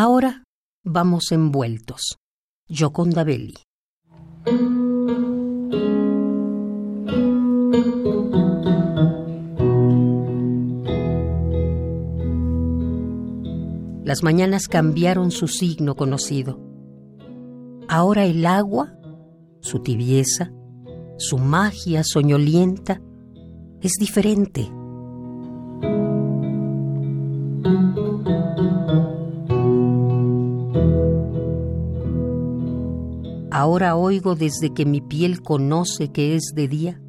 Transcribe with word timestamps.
Ahora 0.00 0.44
vamos 0.84 1.32
envueltos. 1.32 2.18
Gioconda 2.68 3.24
Belli. 3.24 3.56
Las 14.04 14.22
mañanas 14.22 14.68
cambiaron 14.68 15.32
su 15.32 15.48
signo 15.48 15.96
conocido. 15.96 16.60
Ahora 17.88 18.24
el 18.24 18.46
agua, 18.46 18.96
su 19.60 19.80
tibieza, 19.80 20.52
su 21.16 21.38
magia 21.38 22.04
soñolienta, 22.04 23.02
es 23.80 23.94
diferente. 23.98 24.70
Ahora 33.58 33.96
oigo 33.96 34.36
desde 34.36 34.72
que 34.72 34.86
mi 34.86 35.00
piel 35.00 35.42
conoce 35.42 36.12
que 36.12 36.36
es 36.36 36.52
de 36.54 36.68
día, 36.68 37.02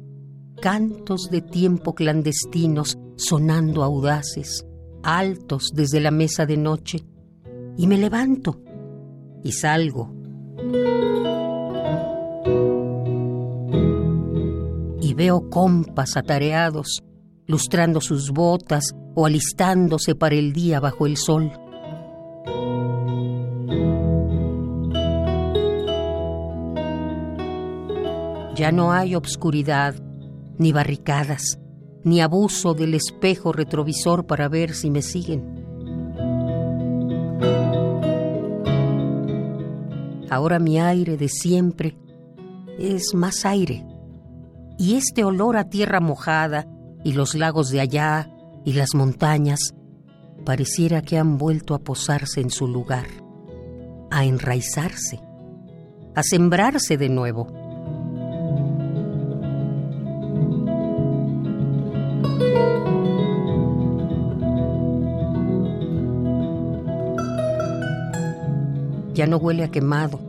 cantos 0.60 1.30
de 1.30 1.42
tiempo 1.42 1.94
clandestinos 1.94 2.98
sonando 3.14 3.84
audaces 3.84 4.66
altos 5.04 5.70
desde 5.72 6.00
la 6.00 6.10
mesa 6.10 6.46
de 6.46 6.56
noche, 6.56 7.06
y 7.76 7.86
me 7.86 7.98
levanto 7.98 8.60
y 9.44 9.52
salgo. 9.52 10.12
Y 15.00 15.14
veo 15.14 15.48
compas 15.50 16.16
atareados, 16.16 17.04
lustrando 17.46 18.00
sus 18.00 18.32
botas 18.32 18.96
o 19.14 19.24
alistándose 19.24 20.16
para 20.16 20.34
el 20.34 20.52
día 20.52 20.80
bajo 20.80 21.06
el 21.06 21.16
sol. 21.16 21.52
Ya 28.60 28.72
no 28.72 28.92
hay 28.92 29.14
obscuridad 29.14 29.94
ni 30.58 30.70
barricadas 30.70 31.58
ni 32.04 32.20
abuso 32.20 32.74
del 32.74 32.92
espejo 32.92 33.54
retrovisor 33.54 34.26
para 34.26 34.50
ver 34.50 34.74
si 34.74 34.90
me 34.90 35.00
siguen. 35.00 35.64
Ahora 40.28 40.58
mi 40.58 40.78
aire 40.78 41.16
de 41.16 41.30
siempre 41.30 41.96
es 42.78 43.14
más 43.14 43.46
aire. 43.46 43.86
Y 44.76 44.96
este 44.96 45.24
olor 45.24 45.56
a 45.56 45.70
tierra 45.70 46.00
mojada 46.00 46.66
y 47.02 47.14
los 47.14 47.34
lagos 47.34 47.70
de 47.70 47.80
allá 47.80 48.30
y 48.66 48.74
las 48.74 48.94
montañas 48.94 49.72
pareciera 50.44 51.00
que 51.00 51.16
han 51.16 51.38
vuelto 51.38 51.74
a 51.74 51.78
posarse 51.78 52.42
en 52.42 52.50
su 52.50 52.68
lugar, 52.68 53.06
a 54.10 54.26
enraizarse, 54.26 55.18
a 56.14 56.22
sembrarse 56.22 56.98
de 56.98 57.08
nuevo. 57.08 57.69
Ya 69.14 69.26
no 69.26 69.36
huele 69.36 69.64
a 69.64 69.70
quemado, 69.70 70.20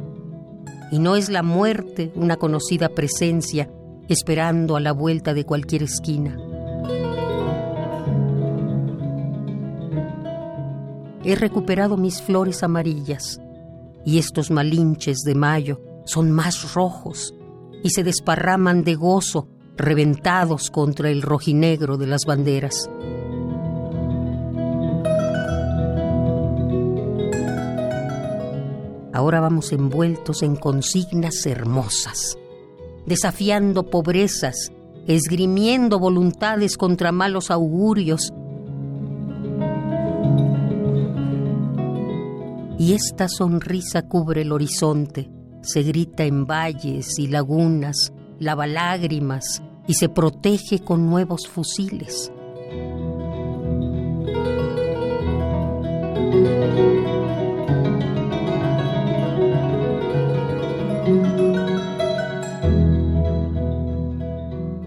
y 0.91 0.99
no 0.99 1.15
es 1.15 1.29
la 1.29 1.43
muerte 1.43 2.11
una 2.15 2.37
conocida 2.37 2.89
presencia 2.89 3.69
esperando 4.09 4.75
a 4.75 4.79
la 4.79 4.91
vuelta 4.91 5.33
de 5.33 5.45
cualquier 5.45 5.83
esquina. 5.83 6.37
He 11.23 11.35
recuperado 11.35 11.97
mis 11.97 12.21
flores 12.21 12.63
amarillas 12.63 13.39
y 14.03 14.17
estos 14.17 14.49
malinches 14.49 15.19
de 15.19 15.35
mayo 15.35 15.79
son 16.05 16.31
más 16.31 16.73
rojos 16.73 17.35
y 17.83 17.91
se 17.91 18.03
desparraman 18.03 18.83
de 18.83 18.95
gozo 18.95 19.47
reventados 19.77 20.69
contra 20.71 21.09
el 21.09 21.21
rojinegro 21.21 21.97
de 21.97 22.07
las 22.07 22.25
banderas. 22.25 22.89
Ahora 29.13 29.39
vamos 29.41 29.73
envueltos 29.73 30.41
en 30.41 30.55
consignas 30.55 31.45
hermosas, 31.45 32.37
desafiando 33.05 33.89
pobrezas, 33.89 34.71
esgrimiendo 35.05 35.99
voluntades 35.99 36.77
contra 36.77 37.11
malos 37.11 37.51
augurios. 37.51 38.31
Y 42.79 42.93
esta 42.93 43.27
sonrisa 43.27 44.07
cubre 44.07 44.43
el 44.43 44.51
horizonte, 44.51 45.29
se 45.61 45.83
grita 45.83 46.23
en 46.23 46.45
valles 46.45 47.19
y 47.19 47.27
lagunas, 47.27 48.13
lava 48.39 48.65
lágrimas 48.65 49.61
y 49.87 49.95
se 49.95 50.07
protege 50.07 50.79
con 50.79 51.09
nuevos 51.09 51.47
fusiles. 51.47 52.31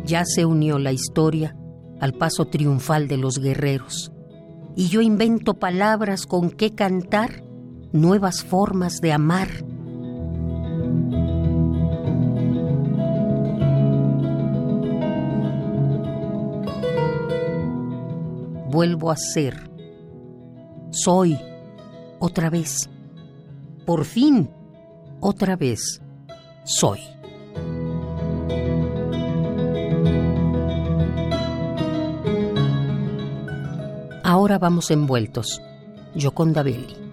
Ya 0.04 0.24
se 0.24 0.44
unió 0.44 0.78
la 0.78 0.92
historia 0.92 1.56
al 2.00 2.12
paso 2.12 2.46
triunfal 2.46 3.08
de 3.08 3.16
los 3.16 3.38
guerreros, 3.38 4.12
y 4.76 4.88
yo 4.88 5.00
invento 5.00 5.54
palabras 5.54 6.26
con 6.26 6.50
que 6.50 6.74
cantar 6.74 7.42
nuevas 7.92 8.42
formas 8.44 9.00
de 9.00 9.12
amar. 9.12 9.48
Vuelvo 18.70 19.12
a 19.12 19.16
ser. 19.16 19.70
Soy 20.90 21.38
otra 22.18 22.50
vez. 22.50 22.90
Por 23.86 24.04
fin, 24.04 24.50
otra 25.20 25.54
vez, 25.54 26.02
soy. 26.64 26.98
Ahora 34.34 34.58
vamos 34.58 34.90
envueltos. 34.90 35.62
Gioconda 36.16 36.64
Belli. 36.64 37.03